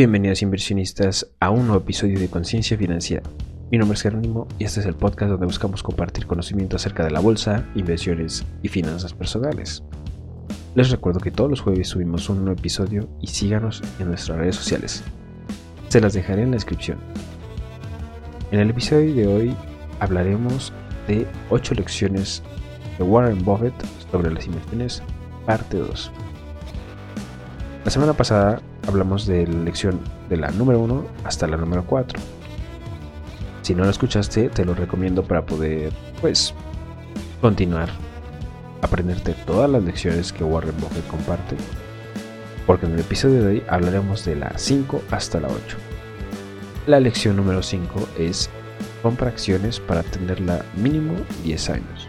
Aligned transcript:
Bienvenidos 0.00 0.40
inversionistas 0.40 1.30
a 1.40 1.50
un 1.50 1.66
nuevo 1.66 1.82
episodio 1.82 2.18
de 2.18 2.30
Conciencia 2.30 2.74
Financiera. 2.78 3.22
Mi 3.70 3.76
nombre 3.76 3.96
es 3.96 4.00
Jerónimo 4.00 4.48
y 4.58 4.64
este 4.64 4.80
es 4.80 4.86
el 4.86 4.94
podcast 4.94 5.32
donde 5.32 5.44
buscamos 5.44 5.82
compartir 5.82 6.26
conocimiento 6.26 6.76
acerca 6.76 7.04
de 7.04 7.10
la 7.10 7.20
bolsa, 7.20 7.68
inversiones 7.74 8.46
y 8.62 8.68
finanzas 8.68 9.12
personales. 9.12 9.82
Les 10.74 10.88
recuerdo 10.90 11.20
que 11.20 11.30
todos 11.30 11.50
los 11.50 11.60
jueves 11.60 11.88
subimos 11.88 12.30
un 12.30 12.46
nuevo 12.46 12.58
episodio 12.58 13.10
y 13.20 13.26
síganos 13.26 13.82
en 13.98 14.08
nuestras 14.08 14.38
redes 14.38 14.56
sociales. 14.56 15.04
Se 15.88 16.00
las 16.00 16.14
dejaré 16.14 16.44
en 16.44 16.52
la 16.52 16.56
descripción. 16.56 16.96
En 18.52 18.60
el 18.60 18.70
episodio 18.70 19.14
de 19.14 19.26
hoy 19.26 19.56
hablaremos 19.98 20.72
de 21.08 21.26
8 21.50 21.74
lecciones 21.74 22.42
de 22.96 23.04
Warren 23.04 23.44
Buffett 23.44 23.74
sobre 24.10 24.32
las 24.32 24.46
inversiones, 24.46 25.02
parte 25.44 25.76
2. 25.76 26.10
La 27.82 27.90
semana 27.90 28.12
pasada 28.12 28.60
hablamos 28.86 29.26
de 29.26 29.46
la 29.46 29.64
lección 29.64 30.00
de 30.28 30.36
la 30.36 30.50
número 30.50 30.80
1 30.80 31.06
hasta 31.24 31.46
la 31.46 31.56
número 31.56 31.82
4. 31.86 32.20
Si 33.62 33.74
no 33.74 33.84
la 33.84 33.90
escuchaste, 33.90 34.50
te 34.50 34.66
lo 34.66 34.74
recomiendo 34.74 35.22
para 35.22 35.46
poder, 35.46 35.90
pues, 36.20 36.52
continuar, 37.40 37.88
aprenderte 38.82 39.34
todas 39.46 39.70
las 39.70 39.82
lecciones 39.82 40.30
que 40.30 40.44
Warren 40.44 40.76
Buffett 40.78 41.06
comparte. 41.06 41.56
Porque 42.66 42.84
en 42.84 42.92
el 42.92 43.00
episodio 43.00 43.42
de 43.42 43.46
hoy 43.48 43.62
hablaremos 43.66 44.26
de 44.26 44.36
la 44.36 44.52
5 44.56 45.02
hasta 45.10 45.40
la 45.40 45.48
8. 45.48 45.78
La 46.86 47.00
lección 47.00 47.36
número 47.36 47.62
5 47.62 48.08
es 48.18 48.50
compra 49.02 49.28
acciones 49.28 49.80
para 49.80 50.02
tenerla 50.02 50.66
mínimo 50.76 51.14
10 51.44 51.70
años. 51.70 52.08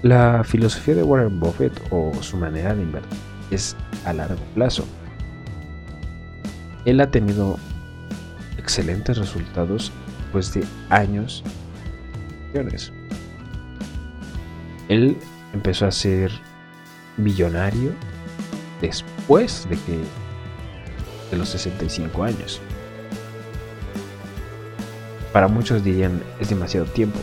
La 0.00 0.44
filosofía 0.44 0.94
de 0.94 1.02
Warren 1.02 1.38
Buffett 1.38 1.78
o 1.90 2.14
su 2.22 2.38
manera 2.38 2.74
de 2.74 2.82
invertir 2.82 3.25
es 3.50 3.76
a 4.04 4.12
largo 4.12 4.42
plazo. 4.54 4.84
Él 6.84 7.00
ha 7.00 7.10
tenido 7.10 7.58
excelentes 8.58 9.18
resultados 9.18 9.92
después 10.18 10.54
de 10.54 10.64
años. 10.88 11.42
Él 14.88 15.16
empezó 15.52 15.86
a 15.86 15.90
ser 15.90 16.30
millonario 17.16 17.92
después 18.80 19.66
de 19.68 19.76
que 19.76 19.98
de 21.30 21.36
los 21.36 21.48
65 21.50 22.22
años. 22.22 22.60
Para 25.32 25.48
muchos 25.48 25.84
dirían 25.84 26.22
es 26.40 26.48
demasiado 26.48 26.86
tiempo. 26.86 27.18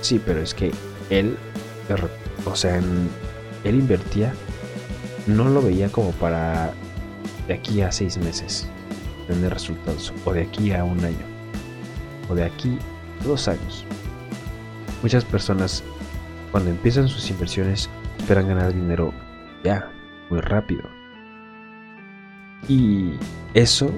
Sí, 0.00 0.20
pero 0.24 0.40
es 0.40 0.54
que 0.54 0.72
él, 1.10 1.36
o 2.44 2.56
sea, 2.56 2.80
él 3.64 3.74
invertía 3.74 4.32
no 5.26 5.44
lo 5.48 5.62
veía 5.62 5.88
como 5.88 6.10
para 6.12 6.72
de 7.46 7.54
aquí 7.54 7.80
a 7.80 7.92
seis 7.92 8.18
meses 8.18 8.68
tener 9.26 9.52
resultados, 9.52 10.12
o 10.24 10.32
de 10.32 10.42
aquí 10.42 10.72
a 10.72 10.84
un 10.84 11.04
año, 11.04 11.24
o 12.28 12.34
de 12.34 12.44
aquí 12.44 12.78
a 13.20 13.24
dos 13.24 13.48
años. 13.48 13.84
Muchas 15.02 15.24
personas 15.24 15.82
cuando 16.50 16.70
empiezan 16.70 17.08
sus 17.08 17.30
inversiones 17.30 17.88
esperan 18.18 18.48
ganar 18.48 18.72
dinero 18.72 19.12
ya, 19.64 19.90
muy 20.28 20.40
rápido. 20.40 20.82
Y 22.68 23.12
eso 23.54 23.90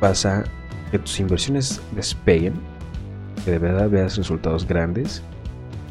pasa 0.00 0.44
que 0.90 0.98
tus 0.98 1.18
inversiones 1.20 1.80
despeguen, 1.92 2.54
que 3.44 3.52
de 3.52 3.58
verdad 3.58 3.90
veas 3.90 4.16
resultados 4.16 4.66
grandes. 4.66 5.22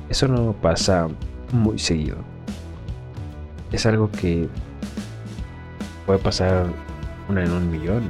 Eso 0.09 0.27
no 0.27 0.53
pasa 0.53 1.07
muy 1.51 1.79
seguido 1.79 2.36
es 3.72 3.85
algo 3.85 4.09
que 4.11 4.47
puede 6.05 6.19
pasar 6.19 6.67
una 7.28 7.44
en 7.44 7.51
un 7.51 7.69
millón. 7.69 8.09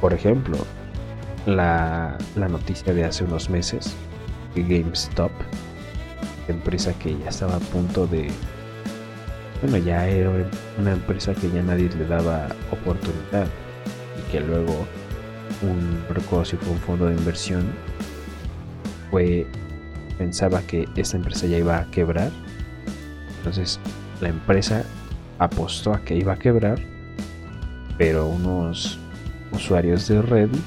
Por 0.00 0.12
ejemplo, 0.14 0.58
la, 1.46 2.16
noticia 2.36 2.92
de 2.92 3.04
hace 3.04 3.24
unos 3.24 3.50
meses 3.50 3.94
que 4.54 4.62
GameStop, 4.62 5.30
empresa 6.48 6.92
que 6.94 7.18
ya 7.18 7.28
estaba 7.28 7.56
a 7.56 7.60
punto 7.60 8.06
de... 8.06 8.30
Bueno, 9.62 9.76
ya 9.78 10.08
era 10.08 10.30
una 10.78 10.92
empresa 10.92 11.34
que 11.34 11.50
ya 11.50 11.62
nadie 11.62 11.90
le 11.90 12.06
daba 12.06 12.48
oportunidad 12.70 13.46
y 14.18 14.32
que 14.32 14.40
luego 14.40 14.86
un 15.62 16.44
si 16.44 16.56
fue 16.56 16.72
un 16.72 16.78
fondo 16.78 17.06
de 17.06 17.14
inversión 17.14 17.64
fue 19.10 19.46
pensaba 20.16 20.62
que 20.62 20.88
esta 20.96 21.16
empresa 21.16 21.46
ya 21.46 21.58
iba 21.58 21.78
a 21.78 21.90
quebrar 21.90 22.30
entonces 23.40 23.80
la 24.20 24.28
empresa 24.28 24.84
apostó 25.38 25.94
a 25.94 26.04
que 26.04 26.14
iba 26.14 26.34
a 26.34 26.38
quebrar, 26.38 26.78
pero 27.96 28.26
unos 28.26 28.98
usuarios 29.50 30.06
de 30.08 30.20
Reddit 30.20 30.62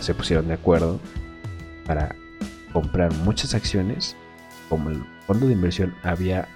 se 0.00 0.14
pusieron 0.14 0.46
de 0.48 0.54
acuerdo 0.54 1.00
para 1.86 2.14
comprar 2.72 3.12
muchas 3.24 3.54
acciones. 3.54 4.14
Como 4.68 4.90
el 4.90 5.02
fondo 5.26 5.46
de 5.46 5.54
inversión 5.54 5.94
había 6.02 6.48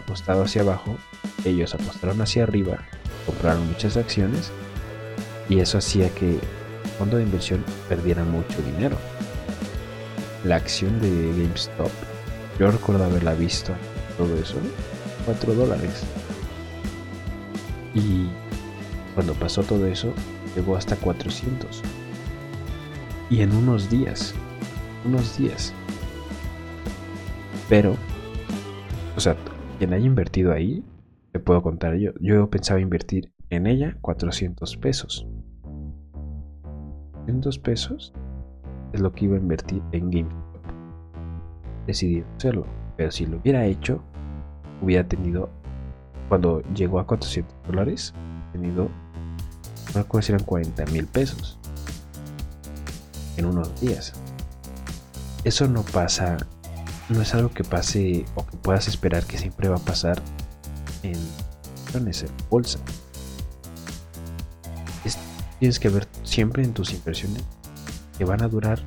apostado 0.00 0.44
hacia 0.44 0.62
abajo, 0.62 0.96
ellos 1.44 1.74
apostaron 1.74 2.22
hacia 2.22 2.44
arriba, 2.44 2.78
compraron 3.26 3.66
muchas 3.68 3.98
acciones 3.98 4.50
y 5.50 5.58
eso 5.58 5.78
hacía 5.78 6.08
que 6.14 6.30
el 6.30 6.40
fondo 6.98 7.18
de 7.18 7.24
inversión 7.24 7.62
perdiera 7.90 8.24
mucho 8.24 8.62
dinero. 8.62 8.96
La 10.44 10.56
acción 10.56 10.98
de 11.00 11.10
GameStop, 11.10 11.90
yo 12.58 12.70
recuerdo 12.70 13.04
haberla 13.04 13.34
visto 13.34 13.74
todo 14.16 14.36
eso, 14.36 14.56
4 15.26 15.54
dólares. 15.54 16.04
Y 17.94 18.28
cuando 19.14 19.34
pasó 19.34 19.62
todo 19.62 19.86
eso, 19.86 20.12
llegó 20.56 20.76
hasta 20.76 20.96
400. 20.96 21.82
Y 23.30 23.40
en 23.40 23.54
unos 23.54 23.90
días, 23.90 24.34
unos 25.04 25.36
días. 25.36 25.72
Pero, 27.68 27.96
o 29.16 29.20
sea, 29.20 29.36
quien 29.78 29.92
haya 29.92 30.06
invertido 30.06 30.52
ahí, 30.52 30.84
te 31.32 31.38
puedo 31.38 31.62
contar 31.62 31.96
yo. 31.96 32.12
Yo 32.20 32.48
pensaba 32.50 32.80
invertir 32.80 33.32
en 33.50 33.66
ella 33.66 33.96
400 34.00 34.76
pesos. 34.76 35.26
400 37.12 37.58
pesos 37.58 38.12
es 38.92 39.00
lo 39.00 39.12
que 39.12 39.24
iba 39.26 39.36
a 39.36 39.40
invertir 39.40 39.82
en 39.92 40.10
GameStop. 40.10 40.62
Decidí 41.86 42.24
hacerlo, 42.36 42.66
pero 42.96 43.10
si 43.10 43.26
lo 43.26 43.38
hubiera 43.38 43.64
hecho, 43.66 44.00
hubiera 44.80 45.06
tenido, 45.06 45.50
cuando 46.28 46.62
llegó 46.74 46.98
a 46.98 47.06
400 47.06 47.54
dólares, 47.66 48.14
tenido, 48.52 48.88
no 49.94 50.02
recuerdo 50.02 50.26
si 50.26 50.32
eran 50.32 50.44
40 50.44 50.86
mil 50.86 51.06
pesos 51.06 51.58
en 53.36 53.46
unos 53.46 53.80
días. 53.80 54.12
Eso 55.44 55.66
no 55.66 55.82
pasa, 55.82 56.36
no 57.08 57.20
es 57.20 57.34
algo 57.34 57.50
que 57.50 57.64
pase 57.64 58.24
o 58.34 58.46
que 58.46 58.56
puedas 58.58 58.88
esperar 58.88 59.24
que 59.24 59.38
siempre 59.38 59.68
va 59.68 59.76
a 59.76 59.80
pasar 59.80 60.20
en, 61.02 61.16
en 61.94 62.10
bolsa. 62.48 62.78
tienes 65.58 65.78
que 65.78 65.88
ver 65.90 66.08
siempre 66.24 66.64
en 66.64 66.72
tus 66.72 66.92
inversiones 66.92 67.44
que 68.18 68.24
van 68.24 68.42
a 68.42 68.48
durar 68.48 68.80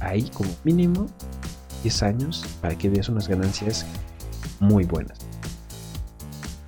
ahí 0.00 0.28
como 0.30 0.50
mínimo 0.64 1.06
10 1.82 2.02
años 2.02 2.44
para 2.60 2.76
que 2.76 2.88
veas 2.88 3.08
unas 3.08 3.28
ganancias 3.28 3.86
muy 4.60 4.84
buenas. 4.84 5.18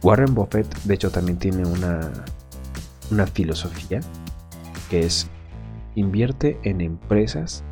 Warren 0.02 0.34
Buffett, 0.34 0.66
de 0.84 0.94
hecho, 0.94 1.10
también 1.10 1.38
tiene 1.38 1.64
una, 1.64 2.10
una 3.10 3.26
filosofía 3.26 4.00
que 4.88 5.00
es 5.00 5.28
invierte 5.94 6.58
en 6.62 6.80
empresas 6.80 7.62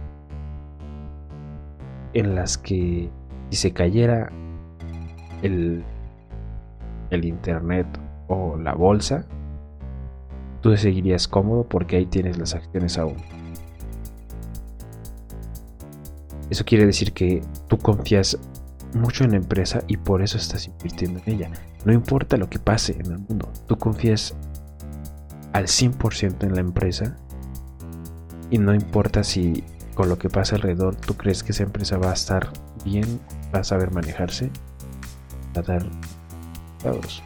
en 2.12 2.34
las 2.34 2.58
que 2.58 3.10
si 3.50 3.56
se 3.56 3.72
cayera 3.72 4.30
el, 5.42 5.84
el 7.10 7.24
internet 7.24 7.86
o 8.28 8.56
la 8.56 8.74
bolsa, 8.74 9.24
tú 10.60 10.76
seguirías 10.76 11.28
cómodo 11.28 11.64
porque 11.64 11.96
ahí 11.96 12.06
tienes 12.06 12.38
las 12.38 12.54
acciones 12.54 12.98
aún. 12.98 13.16
Eso 16.50 16.64
quiere 16.64 16.86
decir 16.86 17.12
que 17.12 17.42
tú 17.68 17.78
confías 17.78 18.38
mucho 18.94 19.24
en 19.24 19.32
la 19.32 19.36
empresa 19.36 19.82
y 19.86 19.96
por 19.96 20.22
eso 20.22 20.38
estás 20.38 20.66
invirtiendo 20.66 21.20
en 21.26 21.34
ella. 21.34 21.50
No 21.84 21.92
importa 21.92 22.36
lo 22.36 22.48
que 22.48 22.58
pase 22.58 22.96
en 22.98 23.12
el 23.12 23.18
mundo, 23.18 23.50
tú 23.66 23.76
confías 23.76 24.34
al 25.52 25.66
100% 25.66 26.44
en 26.44 26.54
la 26.54 26.60
empresa 26.60 27.16
y 28.50 28.58
no 28.58 28.74
importa 28.74 29.24
si 29.24 29.64
con 29.94 30.08
lo 30.08 30.18
que 30.18 30.30
pasa 30.30 30.56
alrededor 30.56 30.94
tú 30.94 31.16
crees 31.16 31.42
que 31.42 31.52
esa 31.52 31.64
empresa 31.64 31.98
va 31.98 32.10
a 32.10 32.14
estar 32.14 32.50
bien, 32.84 33.20
va 33.54 33.60
a 33.60 33.64
saber 33.64 33.90
manejarse, 33.90 34.50
va 35.56 35.60
a 35.60 35.62
dar 35.62 35.86
resultados. 36.78 37.22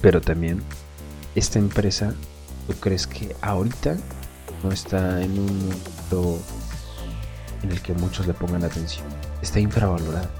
Pero 0.00 0.20
también 0.20 0.62
esta 1.34 1.58
empresa, 1.58 2.14
tú 2.66 2.74
crees 2.74 3.06
que 3.06 3.34
ahorita 3.40 3.96
no 4.62 4.70
está 4.70 5.22
en 5.22 5.38
un 5.38 5.46
mundo 5.46 6.38
en 7.66 7.72
el 7.72 7.82
que 7.82 7.92
muchos 7.94 8.26
le 8.26 8.34
pongan 8.34 8.64
atención 8.64 9.04
está 9.42 9.60
infravalorada. 9.60 10.30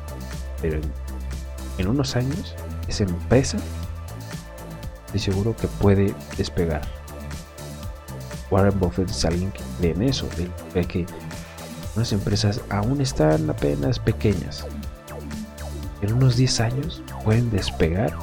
Pero 0.62 0.81
en, 1.78 1.88
unos 1.88 2.17
años 2.17 2.55
esa 2.88 3.05
empresa 3.05 3.58
estoy 5.06 5.20
seguro 5.20 5.56
que 5.56 5.67
puede 5.67 6.14
despegar. 6.37 6.82
Warren 8.50 8.78
Buffett 8.78 9.11
es 9.11 9.25
alguien 9.25 9.52
que 9.81 9.90
en 9.90 10.02
eso, 10.02 10.28
él 10.38 10.87
que 10.87 11.05
unas 11.96 12.12
empresas 12.12 12.61
aún 12.70 13.00
están 13.00 13.50
apenas 13.50 13.99
pequeñas. 13.99 14.64
En 16.02 16.12
unos 16.12 16.37
10 16.37 16.61
años 16.61 17.02
pueden 17.25 17.50
despegar 17.50 18.17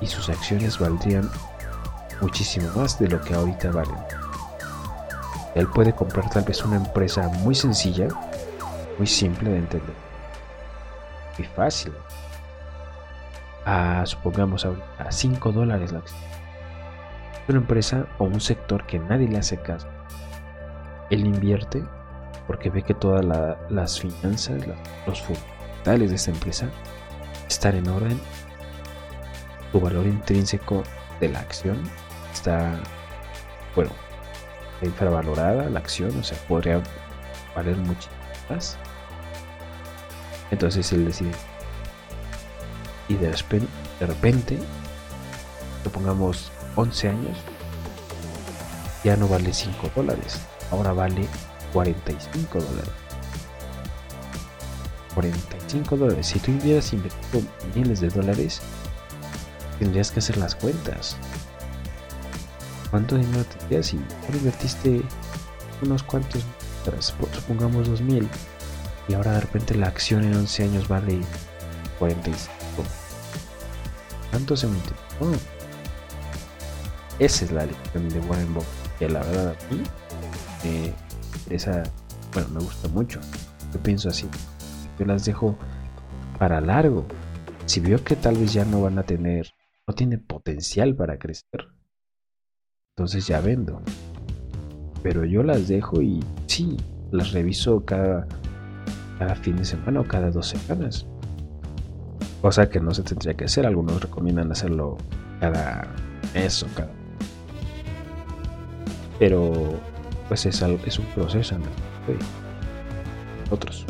y 0.00 0.06
sus 0.06 0.28
acciones 0.28 0.78
valdrían 0.78 1.30
muchísimo 2.20 2.68
más 2.74 2.98
de 2.98 3.08
lo 3.08 3.20
que 3.22 3.34
ahorita 3.34 3.70
valen. 3.70 4.27
Él 5.54 5.66
puede 5.68 5.94
comprar 5.94 6.28
tal 6.30 6.44
vez 6.44 6.64
una 6.64 6.76
empresa 6.76 7.28
muy 7.28 7.54
sencilla, 7.54 8.08
muy 8.96 9.06
simple 9.06 9.50
de 9.50 9.58
entender, 9.58 9.94
muy 11.36 11.46
fácil. 11.48 11.92
A, 13.64 14.04
supongamos 14.06 14.64
a 14.64 15.10
5 15.10 15.52
dólares 15.52 15.92
la 15.92 15.98
acción. 15.98 16.20
Una 17.48 17.58
empresa 17.58 18.06
o 18.18 18.24
un 18.24 18.40
sector 18.40 18.86
que 18.86 18.98
nadie 18.98 19.28
le 19.28 19.38
hace 19.38 19.58
caso. 19.58 19.88
Él 21.10 21.26
invierte 21.26 21.82
porque 22.46 22.70
ve 22.70 22.82
que 22.82 22.94
todas 22.94 23.24
las 23.68 24.00
finanzas, 24.00 24.62
los 25.06 25.20
fundamentales 25.20 26.10
de 26.10 26.16
esta 26.16 26.30
empresa 26.30 26.68
están 27.46 27.76
en 27.76 27.88
orden. 27.88 28.20
Su 29.70 29.80
valor 29.80 30.06
intrínseco 30.06 30.82
de 31.20 31.28
la 31.28 31.40
acción 31.40 31.82
está, 32.32 32.78
bueno, 33.74 33.90
infravalorada 34.86 35.68
la 35.70 35.78
acción, 35.78 36.16
o 36.18 36.22
sea, 36.22 36.38
podría 36.46 36.82
valer 37.54 37.76
mucho 37.76 38.08
más. 38.48 38.76
Entonces 40.50 40.92
él 40.92 41.06
decide. 41.06 41.32
Y 43.08 43.14
de 43.14 43.30
repente, 43.32 43.68
de 44.00 44.06
repente, 44.06 44.58
pongamos 45.88 46.52
11 46.76 47.08
años, 47.08 47.38
ya 49.04 49.16
no 49.16 49.28
vale 49.28 49.52
5 49.52 49.90
dólares, 49.94 50.40
ahora 50.70 50.92
vale 50.92 51.26
45 51.72 52.58
dólares. 52.60 52.90
45 55.14 55.96
dólares. 55.96 56.26
Si 56.26 56.38
tú 56.38 56.52
hubieras 56.52 56.92
invertido 56.92 57.42
miles 57.74 58.00
de 58.00 58.08
dólares, 58.08 58.60
tendrías 59.78 60.10
que 60.10 60.20
hacer 60.20 60.36
las 60.36 60.54
cuentas. 60.54 61.16
¿Cuánto 62.90 63.16
dinero 63.16 63.44
tendrías 63.44 63.86
si 63.86 63.98
invertiste 64.32 65.02
unos 65.82 66.02
cuantos, 66.02 66.44
supongamos 67.32 67.88
2000, 67.88 68.28
y 69.08 69.14
ahora 69.14 69.32
de 69.32 69.40
repente 69.40 69.74
la 69.74 69.88
acción 69.88 70.24
en 70.24 70.34
11 70.34 70.64
años 70.64 70.88
vale 70.88 71.20
45? 71.98 72.52
¿Cuánto 74.30 74.56
se 74.56 74.66
multiplicó? 74.66 75.32
Esa 77.18 77.44
es 77.44 77.52
la 77.52 77.66
lección 77.66 78.08
de 78.08 78.20
Warren 78.20 78.54
Buffett, 78.54 78.98
que 78.98 79.08
la 79.08 79.20
verdad 79.20 79.48
a 79.48 79.74
mí 79.74 79.82
esa, 81.50 81.82
bueno, 82.32 82.48
me 82.50 82.60
gusta 82.60 82.88
mucho. 82.88 83.20
Yo 83.72 83.82
pienso 83.82 84.08
así. 84.08 84.28
Yo 84.98 85.06
las 85.06 85.24
dejo 85.24 85.58
para 86.38 86.60
largo. 86.60 87.06
Si 87.66 87.80
veo 87.80 88.02
que 88.02 88.16
tal 88.16 88.36
vez 88.36 88.52
ya 88.52 88.64
no 88.64 88.82
van 88.82 88.98
a 88.98 89.02
tener, 89.02 89.52
no 89.86 89.94
tiene 89.94 90.18
potencial 90.18 90.94
para 90.94 91.18
crecer, 91.18 91.68
entonces 92.98 93.28
ya 93.28 93.40
vendo. 93.40 93.80
Pero 95.04 95.24
yo 95.24 95.44
las 95.44 95.68
dejo 95.68 96.02
y 96.02 96.18
sí, 96.46 96.76
las 97.12 97.30
reviso 97.30 97.84
cada, 97.84 98.26
cada 99.20 99.36
fin 99.36 99.54
de 99.56 99.64
semana 99.64 100.00
o 100.00 100.04
cada 100.04 100.32
dos 100.32 100.48
semanas. 100.48 101.06
Cosa 102.42 102.68
que 102.68 102.80
no 102.80 102.92
se 102.92 103.04
tendría 103.04 103.34
que 103.34 103.44
hacer. 103.44 103.66
Algunos 103.66 104.02
recomiendan 104.02 104.50
hacerlo 104.50 104.96
cada 105.38 105.86
mes 106.34 106.60
o 106.64 106.66
cada. 106.74 106.90
Pero 109.20 109.52
pues 110.26 110.44
es, 110.46 110.60
es 110.84 110.98
un 110.98 111.06
proceso 111.14 111.56
¿no? 111.56 111.66
otros. 113.52 113.86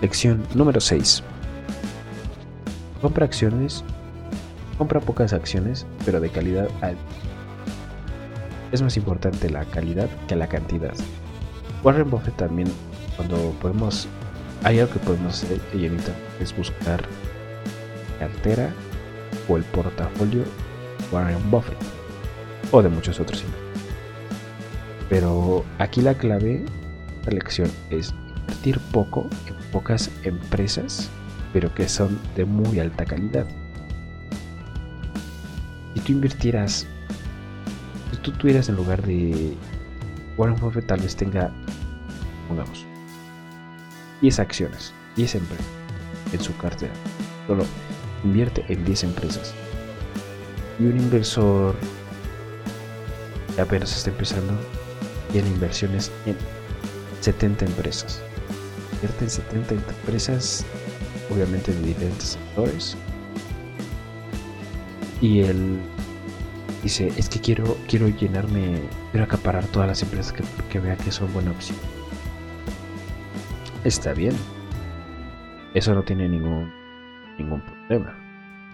Lección 0.00 0.44
número 0.54 0.80
6. 0.80 1.24
Compra 3.02 3.24
acciones, 3.24 3.82
compra 4.80 4.98
pocas 4.98 5.34
acciones, 5.34 5.86
pero 6.06 6.20
de 6.22 6.30
calidad 6.30 6.66
alta. 6.80 7.02
Es 8.72 8.80
más 8.80 8.96
importante 8.96 9.50
la 9.50 9.66
calidad 9.66 10.08
que 10.26 10.36
la 10.36 10.48
cantidad. 10.48 10.94
Warren 11.84 12.08
Buffett 12.08 12.34
también, 12.38 12.66
cuando 13.14 13.36
podemos, 13.60 14.08
hay 14.64 14.78
algo 14.78 14.94
que 14.94 14.98
podemos 15.00 15.34
hacer, 15.34 15.60
es 16.40 16.56
buscar 16.56 17.02
cartera 18.18 18.70
o 19.50 19.58
el 19.58 19.64
portafolio 19.64 20.44
Warren 21.12 21.50
Buffett 21.50 21.76
o 22.72 22.82
de 22.82 22.88
muchos 22.88 23.20
otros 23.20 23.44
Pero 25.10 25.62
aquí 25.78 26.00
la 26.00 26.14
clave, 26.14 26.64
la 27.26 27.32
lección 27.32 27.70
es 27.90 28.14
invertir 28.38 28.80
poco 28.92 29.28
en 29.46 29.56
pocas 29.72 30.10
empresas, 30.22 31.10
pero 31.52 31.74
que 31.74 31.86
son 31.86 32.18
de 32.34 32.46
muy 32.46 32.80
alta 32.80 33.04
calidad. 33.04 33.46
Si 35.94 36.00
tú 36.00 36.12
invirtieras, 36.12 36.86
si 38.10 38.16
tú 38.18 38.32
tuvieras 38.32 38.68
en 38.68 38.76
lugar 38.76 39.02
de 39.02 39.54
Warren 40.36 40.56
Buffett 40.56 40.86
tal 40.86 41.00
vez 41.00 41.16
tenga, 41.16 41.50
pongamos, 42.48 42.86
10 44.20 44.38
acciones, 44.38 44.92
10 45.16 45.36
empresas 45.36 45.66
en 46.32 46.40
su 46.40 46.56
cartera. 46.56 46.92
Solo 47.46 47.64
invierte 48.24 48.64
en 48.68 48.84
10 48.84 49.04
empresas. 49.04 49.54
Y 50.78 50.84
un 50.84 50.96
inversor 50.96 51.74
apenas 53.58 53.96
está 53.96 54.10
empezando, 54.10 54.54
tiene 55.32 55.48
inversiones 55.48 56.10
en 56.26 56.36
70 57.20 57.66
empresas. 57.66 58.22
Invierte 58.94 59.24
en 59.24 59.30
70 59.30 59.74
empresas, 59.74 60.64
obviamente 61.30 61.72
de 61.72 61.82
diferentes 61.82 62.38
sectores. 62.38 62.96
Y 65.20 65.40
él 65.40 65.78
dice, 66.82 67.12
es 67.16 67.28
que 67.28 67.40
quiero, 67.40 67.76
quiero 67.88 68.08
llenarme, 68.08 68.80
quiero 69.10 69.24
acaparar 69.24 69.64
todas 69.66 69.88
las 69.88 70.02
empresas 70.02 70.32
que, 70.32 70.42
que 70.70 70.80
vea 70.80 70.96
que 70.96 71.12
son 71.12 71.32
buena 71.32 71.50
opción. 71.50 71.76
Está 73.84 74.12
bien. 74.12 74.34
Eso 75.74 75.94
no 75.94 76.02
tiene 76.02 76.28
ningún, 76.28 76.72
ningún 77.38 77.60
problema. 77.60 78.14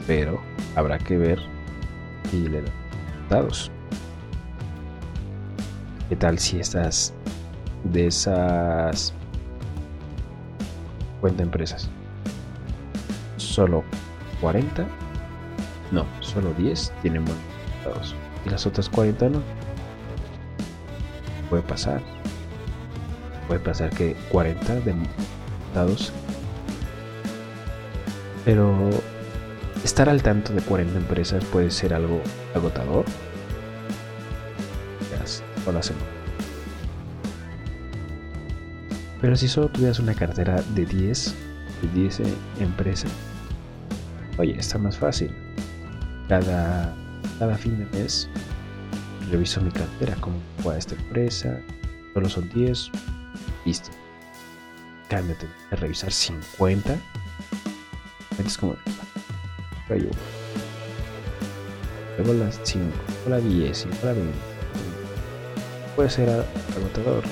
Pero 0.06 0.40
habrá 0.74 0.98
que 0.98 1.16
ver 1.16 1.40
si 2.30 2.48
le 2.48 2.62
da 2.62 2.70
resultados. 3.42 3.70
¿Qué 6.08 6.16
tal 6.16 6.38
si 6.38 6.60
estas 6.60 7.12
de 7.84 8.06
esas 8.06 9.12
cuenta 11.20 11.42
empresas? 11.42 11.90
Solo 13.36 13.82
40, 14.40 14.86
no, 15.90 16.06
solo 16.20 16.52
10 16.54 16.92
tienen 17.02 17.24
buenos 17.24 17.42
resultados 17.84 18.14
y 18.44 18.50
las 18.50 18.66
otras 18.66 18.88
40 18.88 19.28
no. 19.30 19.42
Puede 21.50 21.62
pasar. 21.62 22.00
Puede 23.46 23.60
pasar 23.60 23.90
que 23.90 24.16
40 24.30 24.74
de 24.76 24.94
resultados. 24.94 26.12
Pero 28.44 28.90
estar 29.84 30.08
al 30.08 30.22
tanto 30.22 30.52
de 30.52 30.62
40 30.62 30.98
empresas 30.98 31.44
puede 31.44 31.70
ser 31.70 31.94
algo 31.94 32.20
agotador 32.54 33.04
la 35.72 35.82
semana. 35.82 36.06
Pero 39.20 39.36
si 39.36 39.48
solo 39.48 39.68
tuvieras 39.68 39.98
una 39.98 40.14
cartera 40.14 40.62
de 40.74 40.84
10, 40.84 41.34
de 41.82 42.00
10 42.00 42.22
empresas, 42.60 43.10
oye, 44.38 44.56
está 44.58 44.78
más 44.78 44.98
fácil. 44.98 45.30
Cada, 46.28 46.94
cada 47.38 47.56
fin 47.56 47.78
de 47.78 47.98
mes 47.98 48.28
reviso 49.30 49.60
mi 49.60 49.70
cartera, 49.70 50.14
como 50.20 50.36
fue 50.62 50.78
esta 50.78 50.94
empresa, 50.94 51.60
solo 52.14 52.28
son 52.28 52.48
10, 52.50 52.90
listo. 53.64 53.90
Cámbiate 55.08 55.46
de 55.70 55.76
revisar 55.76 56.12
50. 56.12 56.96
Es 58.44 58.58
como, 58.58 58.76
rayo. 59.88 60.10
Luego 62.18 62.32
las 62.34 62.60
5, 62.64 62.86
la 63.28 63.38
10, 63.38 63.86
la 64.02 64.12
20 64.12 64.32
puede 65.96 66.10
ser 66.10 66.28
agotador. 66.28 67.24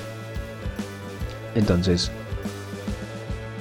Entonces, 1.53 2.11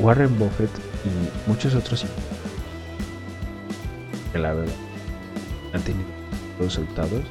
Warren 0.01 0.37
Buffett 0.39 0.71
y 1.05 1.49
muchos 1.49 1.75
otros 1.75 2.05
que 4.33 4.39
la 4.39 4.55
verdad 4.55 4.75
han 5.75 5.83
tenido 5.83 6.09
resultados, 6.59 7.23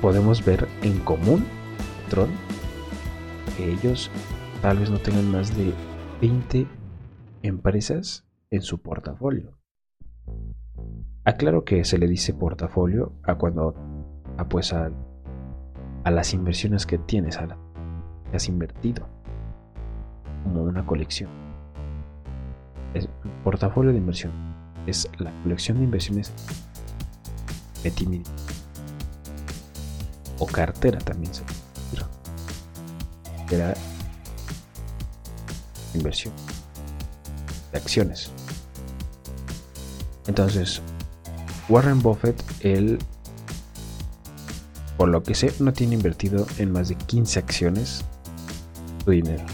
podemos 0.00 0.44
ver 0.44 0.68
en 0.82 0.98
común, 1.00 1.44
Tron, 2.08 2.30
que 3.56 3.72
ellos 3.72 4.10
tal 4.62 4.78
vez 4.78 4.90
no 4.90 4.98
tengan 4.98 5.30
más 5.30 5.56
de 5.56 5.72
20 6.20 6.66
empresas 7.42 8.26
en 8.50 8.62
su 8.62 8.82
portafolio. 8.82 9.58
Aclaro 11.24 11.64
que 11.64 11.84
se 11.84 11.98
le 11.98 12.06
dice 12.06 12.34
portafolio 12.34 13.12
a 13.22 13.36
cuando 13.36 13.74
a, 14.36 14.48
pues 14.48 14.72
a, 14.72 14.90
las 16.04 16.34
inversiones 16.34 16.86
que 16.86 16.98
tienes, 16.98 17.38
a 17.38 17.46
las 17.46 17.58
que 18.30 18.36
has 18.36 18.48
invertido, 18.48 19.06
como 20.44 20.62
una 20.62 20.84
colección. 20.84 21.30
Es, 22.94 23.08
portafolio 23.44 23.92
de 23.92 23.98
inversión 23.98 24.49
es 24.86 25.08
la 25.18 25.32
colección 25.42 25.78
de 25.78 25.84
inversiones 25.84 26.32
de 27.82 27.90
ti 27.90 28.22
O 30.38 30.46
cartera 30.46 30.98
también 30.98 31.32
se 31.34 31.42
Era 33.50 33.74
inversión 35.94 36.32
de 37.72 37.78
acciones. 37.78 38.30
Entonces, 40.26 40.80
Warren 41.68 42.00
Buffett, 42.00 42.40
él, 42.60 42.98
por 44.96 45.08
lo 45.08 45.22
que 45.22 45.34
sé, 45.34 45.52
no 45.58 45.72
tiene 45.72 45.94
invertido 45.94 46.46
en 46.58 46.70
más 46.70 46.88
de 46.88 46.94
15 46.94 47.38
acciones 47.38 48.04
su 49.04 49.10
dinero. 49.10 49.44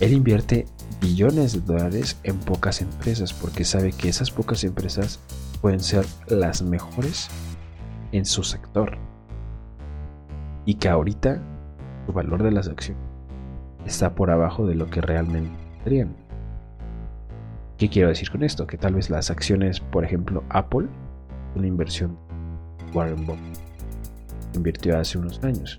Él 0.00 0.12
invierte 0.12 0.66
billones 1.04 1.52
de 1.52 1.60
dólares 1.60 2.18
en 2.22 2.38
pocas 2.38 2.80
empresas 2.80 3.34
porque 3.34 3.64
sabe 3.64 3.92
que 3.92 4.08
esas 4.08 4.30
pocas 4.30 4.64
empresas 4.64 5.20
pueden 5.60 5.80
ser 5.80 6.06
las 6.28 6.62
mejores 6.62 7.28
en 8.12 8.24
su 8.24 8.42
sector. 8.42 8.96
Y 10.64 10.76
que 10.76 10.88
ahorita 10.88 11.42
su 12.06 12.12
valor 12.14 12.42
de 12.42 12.52
las 12.52 12.68
acciones 12.68 13.02
está 13.84 14.14
por 14.14 14.30
abajo 14.30 14.66
de 14.66 14.76
lo 14.76 14.86
que 14.86 15.02
realmente 15.02 15.54
tendrían. 15.76 16.16
¿Qué 17.76 17.90
quiero 17.90 18.08
decir 18.08 18.30
con 18.30 18.42
esto? 18.42 18.66
Que 18.66 18.78
tal 18.78 18.94
vez 18.94 19.10
las 19.10 19.30
acciones, 19.30 19.80
por 19.80 20.04
ejemplo, 20.04 20.42
Apple, 20.48 20.88
una 21.54 21.66
inversión 21.66 22.16
Warren 22.94 23.26
Buffett 23.26 23.58
invirtió 24.54 24.98
hace 24.98 25.18
unos 25.18 25.42
años. 25.44 25.78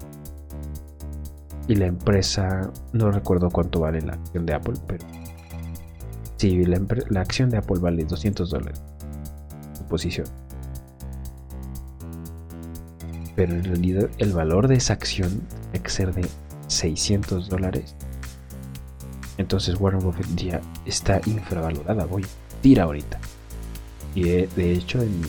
Y 1.68 1.76
la 1.76 1.88
empresa, 1.88 2.72
no 2.94 3.12
recuerdo 3.12 3.50
cuánto 3.50 3.80
vale 3.80 4.02
la 4.02 4.14
acción 4.14 4.46
de 4.46 4.54
Apple, 4.54 4.76
pero 4.88 5.06
sí, 6.38 6.64
la, 6.66 6.80
la 7.10 7.22
acción 7.22 7.50
de 7.50 7.58
Apple 7.58 7.80
vale 7.80 8.04
200 8.06 8.50
dólares. 8.50 8.82
Su 9.78 9.84
posición. 9.86 10.28
Pero 13.36 13.54
en 13.54 13.64
realidad 13.64 14.10
el 14.18 14.34
valor 14.34 14.68
de 14.68 14.76
esa 14.76 14.94
acción 14.94 15.42
excede 15.74 16.28
600 16.68 17.50
dólares 17.50 17.96
entonces 19.38 19.76
Warren 19.80 20.02
Buffett 20.02 20.28
ya 20.36 20.62
está 20.86 21.20
infravalorada, 21.26 22.06
voy, 22.06 22.26
tira 22.62 22.84
ahorita. 22.84 23.20
Y 24.14 24.30
eh, 24.30 24.50
de, 24.56 24.72
hecho, 24.72 25.02
en, 25.02 25.22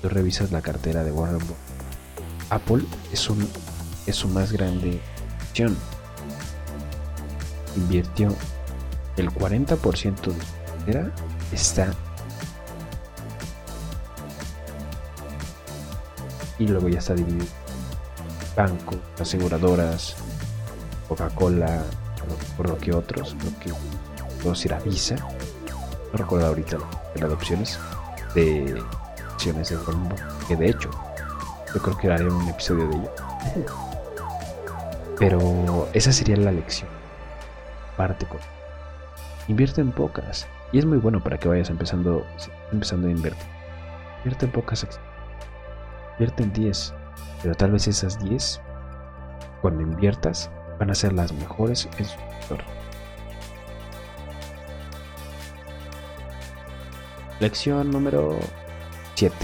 tú 0.00 0.08
revisas 0.08 0.52
la 0.52 0.62
cartera 0.62 1.04
de 1.04 1.12
Warren 1.12 1.38
Buffett. 1.38 1.56
Apple 2.50 2.82
es, 3.12 3.28
un, 3.28 3.46
es 4.06 4.16
su 4.16 4.28
más 4.28 4.52
grande 4.52 5.00
Invirtió 7.76 8.34
el 9.16 9.30
40% 9.30 9.76
de 9.76 10.32
su 10.32 10.32
cartera 10.66 11.10
está 11.52 11.92
y 16.58 16.66
luego 16.66 16.88
ya 16.88 16.98
está 16.98 17.14
dividido 17.14 17.46
banco, 18.56 18.96
aseguradoras, 19.18 20.14
Coca-Cola, 21.08 21.82
por 22.56 22.68
lo 22.68 22.78
que 22.78 22.94
otros, 22.94 23.34
lo 23.34 23.58
que 23.58 23.72
puedo 24.40 24.54
decir 24.54 24.74
Visa, 24.84 25.16
no 25.16 26.18
recuerdo 26.18 26.46
ahorita 26.48 26.78
las 27.14 27.24
adopciones 27.24 27.78
de 28.34 28.82
acciones 29.32 29.70
de 29.70 29.76
Colombo, 29.76 30.14
que 30.46 30.56
de 30.56 30.68
hecho 30.70 30.90
yo 31.74 31.80
creo 31.80 31.96
que 31.96 32.10
haré 32.10 32.28
un 32.28 32.48
episodio 32.48 32.86
de 32.88 32.96
ello. 32.96 33.91
Pero 35.18 35.88
esa 35.92 36.12
sería 36.12 36.36
la 36.36 36.52
lección. 36.52 36.88
Parte 37.96 38.26
con. 38.26 38.40
Invierte 39.48 39.80
en 39.80 39.92
pocas. 39.92 40.46
Y 40.72 40.78
es 40.78 40.86
muy 40.86 40.98
bueno 40.98 41.22
para 41.22 41.38
que 41.38 41.48
vayas 41.48 41.70
empezando, 41.70 42.26
empezando 42.72 43.08
a 43.08 43.10
invertir. 43.10 43.46
Invierte 44.18 44.46
en 44.46 44.52
pocas 44.52 44.84
acciones. 44.84 45.10
Invierte 46.12 46.42
en 46.42 46.52
10. 46.52 46.94
Pero 47.42 47.54
tal 47.54 47.72
vez 47.72 47.88
esas 47.88 48.22
10, 48.22 48.60
cuando 49.60 49.82
inviertas, 49.82 50.50
van 50.78 50.90
a 50.90 50.94
ser 50.94 51.12
las 51.12 51.32
mejores 51.32 51.88
en 51.98 52.04
su 52.04 52.16
sector. 52.16 52.60
Lección 57.40 57.90
número 57.90 58.38
7. 59.16 59.34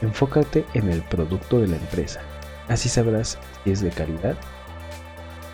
Enfócate 0.00 0.64
en 0.72 0.88
el 0.88 1.02
producto 1.02 1.60
de 1.60 1.68
la 1.68 1.76
empresa. 1.76 2.20
Así 2.68 2.88
sabrás 2.88 3.38
si 3.64 3.70
es 3.70 3.80
de 3.80 3.90
calidad 3.90 4.36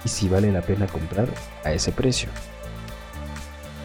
y 0.05 0.09
si 0.09 0.29
vale 0.29 0.53
la 0.53 0.63
pena 0.63 0.87
comprar 0.87 1.29
a 1.65 1.73
ese 1.73 1.93
precio. 1.93 2.29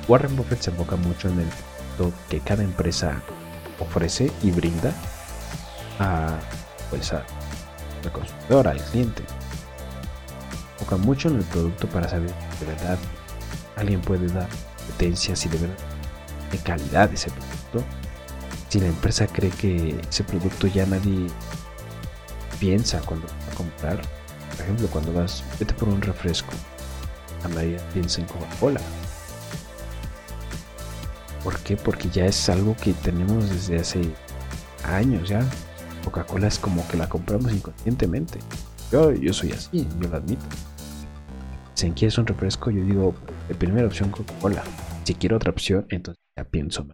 Warren 0.08 0.36
Buffett 0.36 0.62
se 0.62 0.72
enfoca 0.72 0.96
mucho 0.96 1.30
en 1.30 1.40
el 1.40 1.48
producto 1.96 2.20
que 2.30 2.40
cada 2.40 2.64
empresa 2.64 3.22
ofrece 3.80 4.32
y 4.42 4.52
brinda 4.52 4.94
a, 6.00 6.38
pues 6.90 7.14
al 7.14 7.24
consumidor, 8.12 8.68
al 8.68 8.82
cliente 8.84 9.24
enfoca 10.74 10.98
mucho 10.98 11.30
en 11.30 11.38
el 11.38 11.44
producto 11.46 11.88
para 11.88 12.10
saber 12.10 12.32
de 12.60 12.66
verdad 12.66 12.98
alguien 13.78 14.02
puede 14.02 14.28
dar 14.28 14.48
competencias 14.78 15.46
y 15.46 15.50
de 15.50 15.58
verdad 15.60 15.78
de 16.52 16.58
calidad 16.60 17.12
ese 17.12 17.30
producto. 17.32 17.84
Si 18.70 18.80
la 18.80 18.88
empresa 18.88 19.28
cree 19.28 19.52
que 19.52 20.00
ese 20.10 20.24
producto 20.24 20.68
ya 20.68 20.86
nadie 20.86 21.28
piensa 22.64 23.02
cuando 23.02 23.28
va 23.28 23.52
a 23.52 23.56
comprar, 23.56 24.02
por 24.52 24.62
ejemplo, 24.62 24.88
cuando 24.88 25.12
vas, 25.12 25.44
vete 25.60 25.74
por 25.74 25.90
un 25.90 26.02
refresco, 26.02 26.54
a 27.44 27.50
nadie 27.50 27.78
piensa 27.94 28.22
en 28.22 28.28
Coca-Cola. 28.28 28.80
¿Por 31.44 31.60
qué? 31.60 31.76
Porque 31.76 32.08
ya 32.10 32.26
es 32.26 32.48
algo 32.48 32.74
que 32.82 32.94
tenemos 32.94 33.50
desde 33.50 33.80
hace 33.80 34.02
años 34.86 35.28
ya. 35.28 35.46
Coca-Cola 36.06 36.48
es 36.48 36.58
como 36.58 36.88
que 36.88 36.96
la 36.96 37.10
compramos 37.10 37.52
inconscientemente. 37.52 38.40
Yo, 38.94 39.12
yo 39.12 39.34
soy 39.34 39.52
así, 39.52 39.86
yo 40.00 40.08
lo 40.08 40.16
admito. 40.16 40.46
Si 41.74 41.92
quieres 41.92 42.18
un 42.18 42.28
refresco, 42.28 42.72
yo 42.72 42.86
digo, 42.86 43.14
de 43.50 43.56
primera 43.56 43.88
opción 43.88 44.10
Coca-Cola. 44.10 44.64
Si 45.04 45.16
quiero 45.16 45.36
otra 45.36 45.52
opción, 45.52 45.86
entonces 45.90 46.24
ya 46.38 46.46
pienso. 46.46 46.88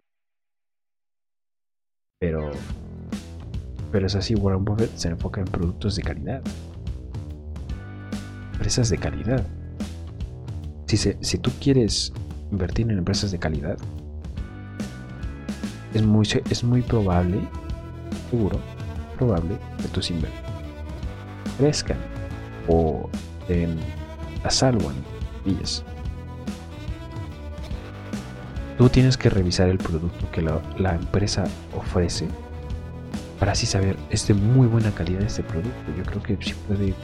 Pero, 2.18 2.50
pero 3.90 4.06
es 4.06 4.14
así, 4.14 4.34
Warren 4.34 4.64
Buffett 4.64 4.96
se 4.96 5.08
enfoca 5.08 5.40
en 5.40 5.46
productos 5.46 5.96
de 5.96 6.02
calidad. 6.02 6.42
Empresas 8.52 8.90
de 8.90 8.98
calidad. 8.98 9.44
Si, 10.86 11.38
tú 11.38 11.50
quieres 11.60 12.12
invertir 12.50 12.90
en 12.90 12.98
empresas 12.98 13.30
de 13.30 13.38
calidad, 13.38 13.76
es 15.94 16.02
muy, 16.02 16.26
es 16.50 16.64
muy 16.64 16.82
probable, 16.82 17.38
seguro, 18.30 18.58
probable 19.16 19.56
que 19.80 19.88
tus 19.88 20.10
inversiones 20.10 20.50
crezcan 21.58 21.98
o 22.68 23.08
en 23.48 23.78
a 24.44 24.50
salvo 24.50 24.90
en 24.90 25.52
ellas. 25.52 25.84
Tú 28.78 28.88
tienes 28.88 29.18
que 29.18 29.28
revisar 29.28 29.68
el 29.68 29.76
producto 29.76 30.30
que 30.32 30.40
la, 30.40 30.94
empresa 30.94 31.44
ofrece 31.76 32.28
para 33.40 33.52
así 33.52 33.64
saber, 33.64 33.96
es 34.10 34.28
de 34.28 34.34
muy 34.34 34.66
buena 34.66 34.92
calidad 34.92 35.22
este 35.22 35.42
producto. 35.42 35.92
Yo 35.96 36.04
creo 36.04 36.22
que 36.22 36.38
sí 36.44 36.54
puede 36.68 36.94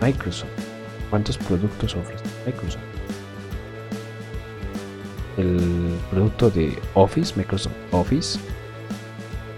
Microsoft. 0.00 0.48
¿Cuántos 1.10 1.36
productos 1.38 1.96
ofrece 1.96 2.24
Microsoft? 2.46 2.82
El 5.36 5.98
producto 6.10 6.50
de 6.50 6.78
Office, 6.94 7.34
Microsoft 7.36 7.74
Office, 7.90 8.38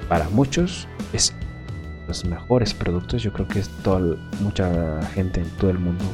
para 0.08 0.28
muchos 0.30 0.88
es 1.12 1.34
los 2.06 2.24
mejores 2.24 2.72
productos. 2.72 3.22
Yo 3.22 3.32
creo 3.34 3.46
que 3.46 3.60
es 3.60 3.68
toda, 3.82 4.16
mucha 4.40 5.02
gente 5.14 5.40
en 5.40 5.50
todo 5.56 5.70
el 5.70 5.78
mundo 5.78 6.04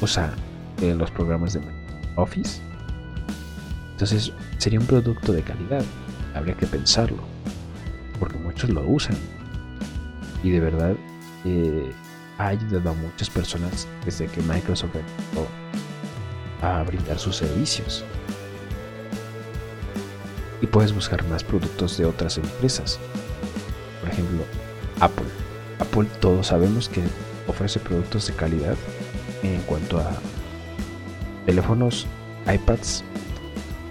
usa 0.00 0.32
eh, 0.80 0.94
los 0.94 1.10
programas 1.10 1.52
de 1.52 1.60
Office. 2.16 2.69
Entonces 4.00 4.32
sería 4.56 4.80
un 4.80 4.86
producto 4.86 5.30
de 5.30 5.42
calidad. 5.42 5.84
Habría 6.34 6.54
que 6.54 6.66
pensarlo. 6.66 7.18
Porque 8.18 8.38
muchos 8.38 8.70
lo 8.70 8.82
usan. 8.88 9.14
Y 10.42 10.48
de 10.48 10.58
verdad 10.58 10.94
eh, 11.44 11.92
ha 12.38 12.46
ayudado 12.46 12.90
a 12.90 12.94
muchas 12.94 13.28
personas 13.28 13.86
desde 14.06 14.26
que 14.26 14.40
Microsoft 14.40 14.96
empezó 14.96 15.46
a 16.62 16.82
brindar 16.84 17.18
sus 17.18 17.36
servicios. 17.36 18.02
Y 20.62 20.66
puedes 20.66 20.94
buscar 20.94 21.22
más 21.28 21.44
productos 21.44 21.98
de 21.98 22.06
otras 22.06 22.38
empresas. 22.38 22.98
Por 24.00 24.08
ejemplo, 24.08 24.44
Apple. 25.00 25.28
Apple 25.78 26.08
todos 26.20 26.46
sabemos 26.46 26.88
que 26.88 27.02
ofrece 27.46 27.78
productos 27.78 28.28
de 28.28 28.32
calidad 28.32 28.76
en 29.42 29.60
cuanto 29.64 29.98
a 29.98 30.10
teléfonos, 31.44 32.06
iPads, 32.50 33.04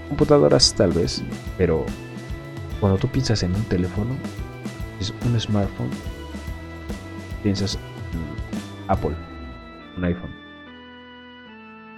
computadoras 0.10 0.74
tal 0.74 0.92
vez, 0.92 1.24
pero 1.58 1.86
cuando 2.80 2.98
tú 2.98 3.08
piensas 3.08 3.44
en 3.44 3.56
un 3.56 3.64
teléfono, 3.64 4.12
es 5.00 5.14
un 5.26 5.40
smartphone, 5.40 5.90
piensas 7.44 7.76
en 7.76 8.90
Apple, 8.90 9.16
un 9.98 10.04
iPhone. 10.04 10.32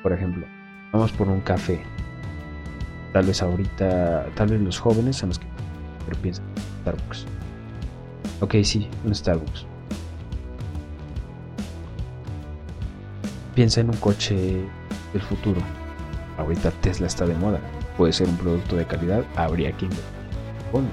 Por 0.04 0.14
ejemplo, 0.14 0.46
vamos 0.92 1.12
por 1.12 1.28
un 1.28 1.42
café. 1.42 1.82
Tal 3.14 3.26
vez 3.26 3.42
ahorita, 3.42 4.28
tal 4.36 4.50
vez 4.50 4.62
los 4.62 4.80
jóvenes 4.80 5.18
son 5.18 5.30
los 5.30 5.40
que 5.40 5.48
pero 6.06 6.18
piensan 6.22 6.46
en 6.56 6.62
Starbucks. 6.82 7.26
Ok, 8.42 8.56
sí, 8.64 8.90
un 9.06 9.14
Starbucks. 9.14 9.66
Piensa 13.56 13.82
en 13.82 13.90
un 13.90 13.98
coche 13.98 14.62
del 15.14 15.22
futuro. 15.22 15.62
Ahorita 16.38 16.72
Tesla 16.82 17.08
está 17.08 17.26
de 17.26 17.36
moda. 17.36 17.60
Puede 18.02 18.14
ser 18.14 18.30
un 18.30 18.38
producto 18.38 18.76
de 18.78 18.88
calidad, 18.88 19.24
habría 19.36 19.72
que 19.74 19.88
bueno. 20.72 20.88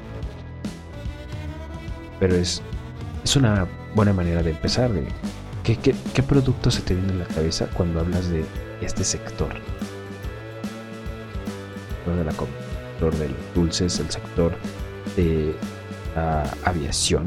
Pero 2.21 2.35
es, 2.35 2.61
es 3.25 3.35
una 3.35 3.67
buena 3.95 4.13
manera 4.13 4.43
de 4.43 4.51
empezar. 4.51 4.93
De, 4.93 5.07
¿qué, 5.65 5.79
qué, 5.79 6.23
producto 6.23 6.71
se 6.71 6.83
te 6.83 6.95
viene 6.95 7.15
a 7.15 7.17
la 7.17 7.25
cabeza 7.25 7.67
cuando 7.73 8.01
hablas 8.01 8.29
de 8.29 8.45
este 8.83 9.05
sector? 9.05 9.55
El 12.07 12.17
de 12.19 12.25
la 12.25 12.33
sector 12.33 13.15
de 13.15 13.29
los 13.31 13.55
dulces, 13.55 14.01
el 14.01 14.11
sector 14.11 14.55
de 15.17 15.55
la 16.15 16.43
aviación. 16.67 17.27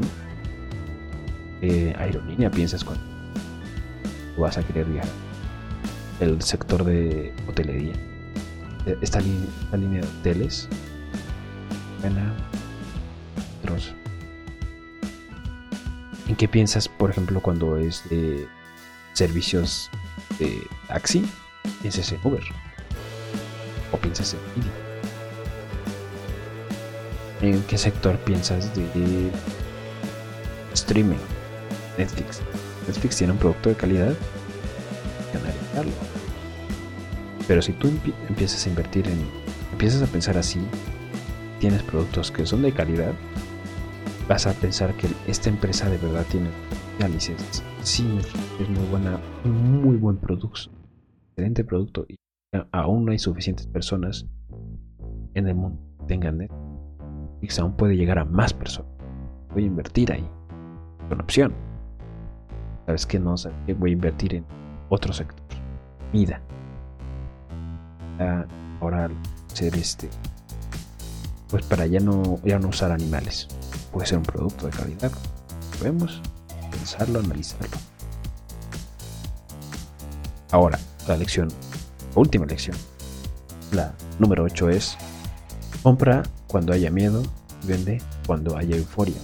Eh, 1.64 1.96
aerolínea 1.98 2.52
piensas 2.52 2.84
cuando 2.84 3.04
vas 4.38 4.60
a 4.60 4.62
querer 4.62 4.86
viajar. 4.86 5.10
El 6.20 6.40
sector 6.44 6.84
de 6.84 7.34
hotelería. 7.48 8.11
Eh, 8.86 8.98
esta, 9.02 9.20
esta 9.20 9.78
línea 9.78 10.02
de 10.02 10.08
hoteles 10.08 10.68
¿En 16.28 16.36
qué 16.38 16.48
piensas, 16.48 16.88
por 16.88 17.10
ejemplo, 17.10 17.42
cuando 17.42 17.78
es 17.78 18.08
de 18.10 18.48
servicios 19.14 19.90
de 20.40 20.66
taxi? 20.88 21.26
¿Piensas 21.82 22.12
en 22.12 22.20
Uber? 22.24 22.42
¿O 23.92 23.98
piensas 23.98 24.34
en 24.34 24.40
Didi? 27.42 27.52
¿En 27.54 27.64
qué 27.64 27.78
sector 27.78 28.18
piensas 28.20 28.74
de, 28.76 29.30
streaming? 30.74 31.18
Netflix. 31.98 32.40
Netflix 32.88 33.18
tiene 33.18 33.34
un 33.34 33.40
producto 33.40 33.68
de 33.70 33.76
calidad, 33.76 34.14
Pero 37.48 37.62
si 37.62 37.74
tú 37.74 37.90
empiezas 38.30 38.66
a 38.66 38.70
invertir 38.70 39.08
en, 39.08 39.20
empiezas 39.72 40.02
a 40.02 40.12
pensar 40.12 40.38
así, 40.38 40.60
tienes 41.60 41.84
productos 41.84 42.32
que 42.32 42.46
son 42.46 42.62
de 42.62 42.72
calidad, 42.72 43.14
vas 44.28 44.48
a 44.48 44.54
pensar 44.54 44.94
que 44.96 45.08
esta 45.28 45.50
empresa 45.50 45.90
de 45.90 45.98
verdad 45.98 46.26
tiene 46.30 46.50
análisis. 47.00 47.64
Sí, 47.82 48.08
es 48.60 48.70
muy 48.70 48.86
buena, 48.88 49.20
muy 49.44 49.98
buen 49.98 50.18
producto, 50.18 50.72
excelente 51.30 51.64
producto 51.64 52.06
y 52.08 52.16
aún 52.72 53.06
no 53.06 53.12
hay 53.12 53.20
suficientes 53.20 53.68
personas 53.68 54.26
en 55.34 55.48
el 55.48 55.56
mundo 55.56 55.80
que 56.00 56.06
tengan 56.06 56.38
Netflix, 56.38 57.60
aún 57.60 57.74
puede 57.74 57.96
llegar 57.96 58.20
a 58.20 58.26
más 58.26 58.54
personas. 58.54 58.92
Voy 59.54 59.64
a 59.64 59.68
invertir 59.68 60.12
ahí, 60.12 60.28
con 61.10 61.22
opción. 61.22 61.54
Sabes 62.86 63.06
que 63.06 63.20
no, 63.20 63.38
sabes 63.38 63.58
que 63.66 63.74
voy 63.74 63.92
a 63.92 63.94
invertir 63.94 64.36
en 64.36 64.46
otro 64.90 65.14
sector, 65.14 65.46
vida. 66.12 66.42
Ahora 68.80 69.10
ser 69.54 69.76
este 69.76 70.10
pues 71.52 71.66
para 71.66 71.86
ya 71.86 72.00
no, 72.00 72.40
ya 72.46 72.58
no 72.58 72.70
usar 72.70 72.92
animales. 72.92 73.48
Puede 73.92 74.08
ser 74.08 74.18
un 74.20 74.24
producto 74.24 74.68
de 74.68 74.72
calidad. 74.72 75.12
Podemos 75.78 76.22
pensarlo, 76.72 77.20
analizarlo. 77.20 77.78
Ahora, 80.52 80.80
la 81.08 81.18
lección, 81.18 81.50
última 82.16 82.46
lección. 82.46 82.78
La 83.74 83.94
número 84.18 84.46
8 84.46 84.70
es, 84.70 84.98
compra 85.84 86.24
cuando 86.48 86.72
haya 86.72 86.90
miedo, 86.90 87.22
vende 87.64 88.02
cuando 88.26 88.58
haya 88.58 88.78
euforia. 88.78 89.20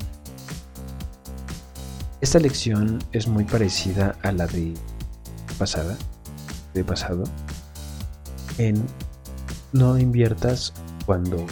Esta 2.20 2.40
lección 2.40 3.00
es 3.14 3.28
muy 3.28 3.46
parecida 3.46 4.16
a 4.22 4.34
la 4.34 4.48
de 4.48 4.74
pasada, 5.58 5.98
de 6.74 6.84
pasado, 6.84 7.24
en 8.58 8.84
no 9.74 9.98
inviertas 9.98 10.74
cuando 11.06 11.46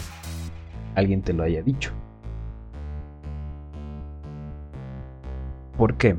alguien 0.95 1.21
te 1.21 1.33
lo 1.33 1.43
haya 1.43 1.61
dicho. 1.61 1.91
¿Por 5.77 5.95
qué? 5.97 6.17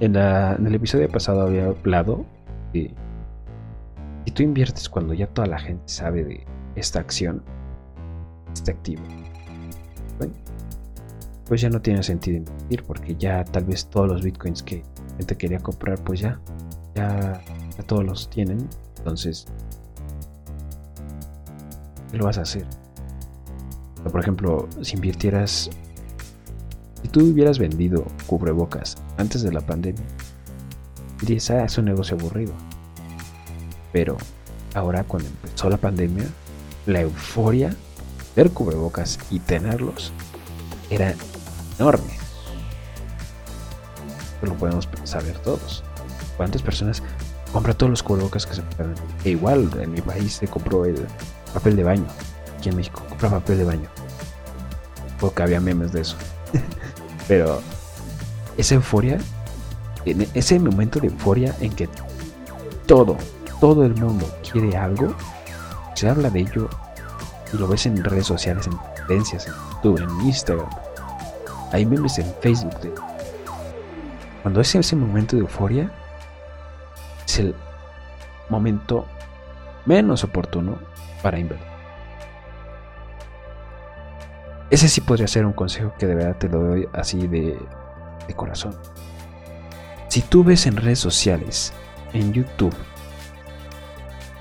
En, 0.00 0.16
el 0.16 0.74
episodio 0.74 1.08
pasado 1.08 1.42
había 1.42 1.66
hablado 1.66 2.24
de 2.72 2.92
si 4.24 4.32
tú 4.32 4.42
inviertes 4.42 4.88
cuando 4.88 5.14
ya 5.14 5.26
toda 5.28 5.46
la 5.46 5.58
gente 5.58 5.82
sabe 5.86 6.24
de 6.24 6.46
esta 6.76 7.00
acción, 7.00 7.42
este 8.52 8.72
activo, 8.72 9.02
pues 11.46 11.62
ya 11.62 11.70
no 11.70 11.80
tiene 11.80 12.02
sentido 12.02 12.36
invertir 12.36 12.82
porque 12.82 13.16
ya 13.16 13.42
tal 13.44 13.64
vez 13.64 13.86
todos 13.86 14.08
los 14.08 14.22
bitcoins 14.22 14.62
que 14.62 14.82
gente 15.16 15.36
quería 15.36 15.58
comprar, 15.58 15.98
pues 16.04 16.20
ya, 16.20 16.38
ya, 16.94 17.40
ya 17.76 17.82
todos 17.84 18.04
los 18.04 18.28
tienen. 18.30 18.68
Entonces, 18.98 19.46
¿qué 19.87 19.87
lo 22.12 22.24
vas 22.24 22.38
a 22.38 22.42
hacer? 22.42 22.66
Por 24.10 24.20
ejemplo, 24.20 24.68
si 24.82 24.94
invirtieras, 24.94 25.70
si 27.02 27.08
tú 27.08 27.20
hubieras 27.20 27.58
vendido 27.58 28.06
cubrebocas 28.26 28.96
antes 29.16 29.42
de 29.42 29.52
la 29.52 29.60
pandemia, 29.60 30.04
dirías, 31.20 31.50
ah, 31.50 31.64
es 31.64 31.76
un 31.78 31.86
negocio 31.86 32.16
aburrido. 32.16 32.52
Pero 33.92 34.16
ahora 34.74 35.04
cuando 35.04 35.28
empezó 35.28 35.68
la 35.68 35.76
pandemia, 35.76 36.24
la 36.86 37.00
euforia 37.00 37.68
de 37.68 37.76
ver 38.44 38.50
cubrebocas 38.50 39.18
y 39.30 39.40
tenerlos 39.40 40.12
era 40.90 41.14
enorme. 41.78 42.16
lo 44.42 44.54
podemos 44.54 44.88
saber 45.04 45.36
todos. 45.40 45.82
¿Cuántas 46.36 46.62
personas 46.62 47.02
compran 47.52 47.76
todos 47.76 47.90
los 47.90 48.02
cubrebocas 48.02 48.46
que 48.46 48.54
se 48.54 48.62
puedan? 48.62 48.94
E 49.24 49.30
igual 49.30 49.68
en 49.80 49.92
mi 49.92 50.00
país 50.00 50.34
se 50.34 50.46
compró 50.46 50.84
el 50.84 51.06
papel 51.52 51.76
de 51.76 51.84
baño 51.84 52.06
aquí 52.58 52.68
en 52.68 52.76
México, 52.76 53.02
compra 53.08 53.30
papel 53.30 53.58
de 53.58 53.64
baño. 53.64 53.88
Porque 55.20 55.42
había 55.42 55.60
memes 55.60 55.92
de 55.92 56.02
eso. 56.02 56.16
Pero 57.28 57.60
esa 58.56 58.74
euforia, 58.74 59.18
en 60.04 60.28
ese 60.34 60.58
momento 60.58 61.00
de 61.00 61.08
euforia 61.08 61.54
en 61.60 61.72
que 61.72 61.88
todo, 62.86 63.16
todo 63.60 63.84
el 63.84 63.94
mundo 63.96 64.26
quiere 64.50 64.76
algo, 64.76 65.14
se 65.94 66.08
habla 66.08 66.30
de 66.30 66.40
ello 66.40 66.68
y 67.52 67.56
lo 67.56 67.66
ves 67.66 67.86
en 67.86 68.02
redes 68.02 68.26
sociales, 68.26 68.66
en 68.66 68.78
tendencias, 68.94 69.46
en 69.46 69.54
YouTube, 69.54 69.98
en 70.02 70.26
Instagram. 70.26 70.68
Hay 71.72 71.84
memes 71.84 72.18
en 72.18 72.32
Facebook. 72.40 72.94
Cuando 74.42 74.60
es 74.60 74.74
ese 74.74 74.96
momento 74.96 75.36
de 75.36 75.42
euforia, 75.42 75.92
es 77.26 77.38
el 77.38 77.54
momento 78.48 79.04
menos 79.88 80.22
oportuno 80.22 80.78
para 81.22 81.38
invertir. 81.38 81.66
Ese 84.70 84.86
sí 84.88 85.00
podría 85.00 85.26
ser 85.26 85.46
un 85.46 85.54
consejo 85.54 85.94
que 85.98 86.06
de 86.06 86.14
verdad 86.14 86.36
te 86.36 86.48
lo 86.48 86.62
doy 86.62 86.88
así 86.92 87.26
de, 87.26 87.58
corazón. 88.36 88.76
Si 90.08 90.20
tú 90.20 90.44
ves 90.44 90.66
en 90.66 90.76
redes 90.76 90.98
sociales, 90.98 91.72
en 92.12 92.34
YouTube, 92.34 92.74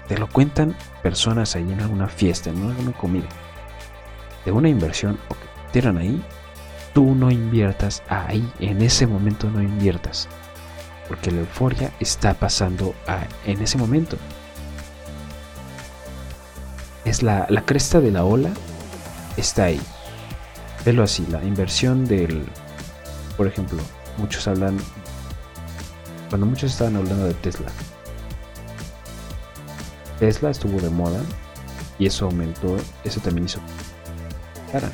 te 0.10 0.18
lo 0.18 0.28
cuentan 0.28 0.76
personas 1.02 1.56
ahí 1.56 1.72
en 1.72 1.80
alguna 1.80 2.10
fiesta, 2.10 2.50
en 2.50 2.62
alguna 2.62 2.92
comida, 2.92 3.28
de 4.44 4.52
una 4.52 4.68
inversión 4.68 5.18
o 5.30 5.34
que 5.34 5.72
tiran 5.72 5.98
ahí, 5.98 6.22
tú 6.94 7.16
no 7.16 7.32
inviertas 7.32 8.04
ahí, 8.10 8.52
en 8.60 8.82
ese 8.82 9.08
momento 9.08 9.50
no 9.50 9.62
inviertas, 9.62 10.28
porque 11.08 11.32
la 11.32 11.40
euforia 11.40 11.92
está 12.02 12.34
pasando 12.34 12.94
en 13.46 13.62
ese 13.62 13.78
momento. 13.78 14.18
Es 17.08 17.24
la, 17.24 17.48
la 17.50 17.66
cresta 17.66 18.02
de 18.02 18.12
la 18.12 18.26
ola, 18.26 18.52
está 19.38 19.66
ahí 19.66 19.80
Velo 20.88 21.04
así, 21.04 21.26
la 21.30 21.44
inversión 21.44 22.06
del, 22.06 22.46
por 23.36 23.46
ejemplo, 23.46 23.78
muchos 24.18 24.48
hablan, 24.48 24.78
cuando 26.30 26.48
muchos 26.48 26.72
estaban 26.72 26.96
hablando 26.96 27.26
de 27.26 27.34
Tesla, 27.34 27.68
Tesla 30.18 30.50
estuvo 30.50 30.80
de 30.80 30.90
moda 30.90 31.20
y 32.00 32.06
eso 32.06 32.26
aumentó, 32.26 32.78
eso 33.04 33.20
también 33.20 33.48
hizo 33.48 33.60
cara. 34.72 34.90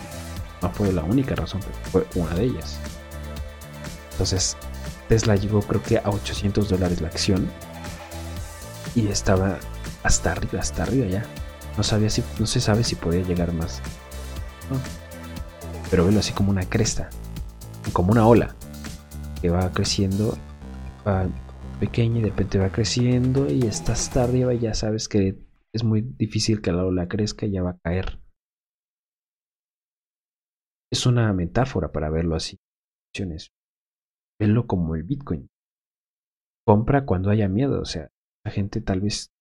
No 0.63 0.71
fue 0.71 0.91
la 0.91 1.04
única 1.04 1.36
razón, 1.36 1.62
pero 1.62 2.08
fue 2.08 2.21
una 2.21 2.34
de 2.34 2.45
ellas. 2.45 2.80
Entonces, 4.13 4.58
Tesla 5.10 5.36
llegó 5.36 5.62
creo 5.62 5.84
que 5.84 5.97
a 5.97 6.10
800 6.10 6.69
dólares 6.69 7.02
la 7.02 7.10
acción 7.10 7.47
y 8.95 9.10
estaba 9.10 9.58
hasta 10.02 10.32
arriba, 10.32 10.60
hasta 10.60 10.82
arriba 10.82 11.06
ya. 11.06 11.23
No 11.78 11.84
sabía 11.84 12.10
si, 12.10 12.24
no 12.40 12.46
se 12.46 12.62
sabe 12.62 12.84
si 12.84 12.96
podía 12.96 13.24
llegar 13.24 13.54
más. 13.54 13.82
Pero 15.90 16.06
velo 16.06 16.20
así 16.20 16.34
como 16.34 16.52
una 16.52 16.68
cresta, 16.68 17.10
como 17.94 18.12
una 18.12 18.28
ola 18.28 18.56
que 19.42 19.50
va 19.50 19.72
creciendo, 19.72 20.38
va 21.06 21.28
pequeña 21.80 22.20
y 22.20 22.22
de 22.24 22.30
repente 22.30 22.60
va 22.60 22.72
creciendo 22.72 23.52
y 23.52 23.66
está 23.66 23.94
hasta 23.94 24.24
arriba 24.24 24.54
y 24.54 24.60
ya 24.60 24.74
sabes 24.74 25.10
que 25.10 25.38
es 25.74 25.84
muy 25.84 26.02
difícil 26.02 26.62
que 26.62 26.72
la 26.72 26.86
ola 26.86 27.08
crezca 27.08 27.46
y 27.46 27.52
ya 27.52 27.64
va 27.64 27.72
a 27.72 27.80
caer. 27.80 28.20
Es 30.92 31.06
una 31.06 31.34
metáfora 31.34 31.92
para 31.92 32.10
verlo 32.10 32.36
así. 32.36 32.60
Verlo 34.40 34.68
como 34.68 34.96
el 34.96 35.04
Bitcoin. 35.04 35.50
Compra 36.66 37.06
cuando 37.06 37.30
haya 37.30 37.50
miedo, 37.50 37.82
o 37.82 37.86
sea, 37.86 38.10
la 38.46 38.52
gente 38.52 38.80
tal 38.82 39.02
vez 39.02 39.32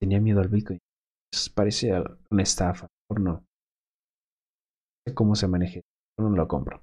tenía 0.00 0.20
miedo 0.20 0.40
al 0.40 0.48
Bitcoin. 0.48 0.78
Parece 1.54 1.92
una 2.30 2.42
estafa, 2.42 2.86
por 3.08 3.20
no. 3.20 3.44
sé 5.06 5.14
cómo 5.14 5.34
se 5.34 5.48
maneje, 5.48 5.82
no 6.18 6.30
lo 6.30 6.48
compro. 6.48 6.82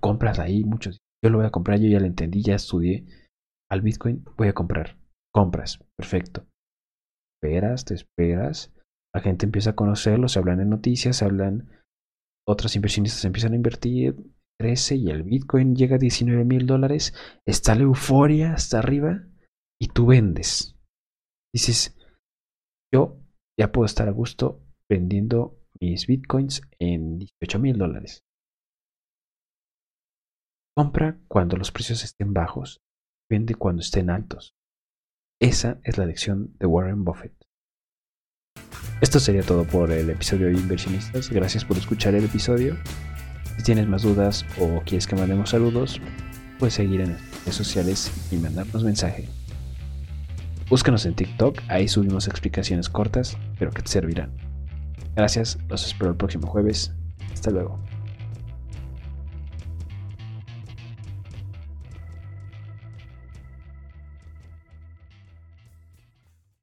compras 0.00 0.38
ahí 0.38 0.64
muchos. 0.64 0.98
Yo 1.24 1.30
lo 1.30 1.38
voy 1.38 1.46
a 1.46 1.50
comprar, 1.50 1.78
yo 1.78 1.88
ya 1.88 2.00
lo 2.00 2.06
entendí, 2.06 2.42
ya 2.42 2.56
estudié 2.56 3.06
al 3.70 3.80
Bitcoin, 3.80 4.24
voy 4.36 4.48
a 4.48 4.54
comprar. 4.54 4.98
Compras, 5.32 5.78
perfecto. 5.96 6.46
Esperas, 7.36 7.84
te 7.84 7.94
esperas. 7.94 8.72
La 9.14 9.20
gente 9.20 9.46
empieza 9.46 9.70
a 9.70 9.76
conocerlo, 9.76 10.28
se 10.28 10.38
hablan 10.38 10.60
en 10.60 10.70
noticias, 10.70 11.16
se 11.16 11.24
hablan. 11.24 11.70
Otros 12.46 12.74
inversionistas 12.76 13.24
empiezan 13.24 13.52
a 13.52 13.56
invertir, 13.56 14.16
crece 14.60 14.96
y 14.96 15.10
el 15.10 15.22
Bitcoin 15.22 15.74
llega 15.74 15.96
a 15.96 15.98
19 15.98 16.44
mil 16.44 16.66
dólares. 16.66 17.14
Está 17.46 17.74
la 17.74 17.82
euforia 17.82 18.52
hasta 18.52 18.78
arriba 18.78 19.26
y 19.80 19.88
tú 19.88 20.06
vendes. 20.06 20.76
Dices, 21.54 21.96
yo 22.92 23.21
ya 23.62 23.70
puedo 23.70 23.86
estar 23.86 24.08
a 24.08 24.10
gusto 24.10 24.60
vendiendo 24.88 25.56
mis 25.78 26.08
bitcoins 26.08 26.62
en 26.80 27.20
18 27.20 27.60
mil 27.60 27.78
dólares. 27.78 28.24
Compra 30.76 31.20
cuando 31.28 31.56
los 31.56 31.70
precios 31.70 32.02
estén 32.02 32.34
bajos, 32.34 32.80
vende 33.30 33.54
cuando 33.54 33.82
estén 33.82 34.10
altos. 34.10 34.56
Esa 35.40 35.80
es 35.84 35.96
la 35.96 36.06
lección 36.06 36.56
de 36.58 36.66
Warren 36.66 37.04
Buffett. 37.04 37.34
Esto 39.00 39.20
sería 39.20 39.42
todo 39.42 39.64
por 39.64 39.92
el 39.92 40.10
episodio 40.10 40.48
de 40.48 40.54
Inversionistas. 40.54 41.30
Gracias 41.30 41.64
por 41.64 41.76
escuchar 41.76 42.16
el 42.16 42.24
episodio. 42.24 42.76
Si 43.58 43.62
tienes 43.62 43.86
más 43.86 44.02
dudas 44.02 44.44
o 44.58 44.82
quieres 44.84 45.06
que 45.06 45.14
mandemos 45.14 45.50
saludos, 45.50 46.00
puedes 46.58 46.74
seguir 46.74 47.02
en 47.02 47.12
las 47.12 47.44
redes 47.44 47.54
sociales 47.54 48.10
y 48.32 48.38
mandarnos 48.38 48.82
mensaje. 48.82 49.28
Búscanos 50.72 51.04
en 51.04 51.12
TikTok, 51.12 51.60
ahí 51.68 51.86
subimos 51.86 52.26
explicaciones 52.28 52.88
cortas, 52.88 53.36
pero 53.58 53.72
que 53.72 53.82
te 53.82 53.90
servirán. 53.90 54.32
Gracias, 55.14 55.58
los 55.68 55.86
espero 55.86 56.12
el 56.12 56.16
próximo 56.16 56.46
jueves. 56.46 56.94
Hasta 57.30 57.50
luego. 57.50 57.78